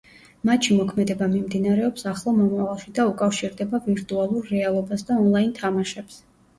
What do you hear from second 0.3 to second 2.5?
მათში მოქმედება მიმდინარეობს ახლო